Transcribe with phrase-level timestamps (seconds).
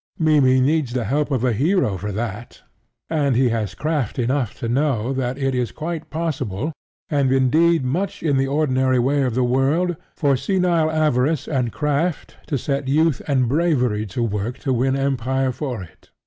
[0.17, 2.63] Mimmy needs the help of a hero for that;
[3.07, 6.73] and he has craft enough to know that it is quite possible,
[7.07, 12.35] and indeed much in the ordinary way of the world, for senile avarice and craft
[12.47, 16.09] to set youth and bravery to work to win empire for it.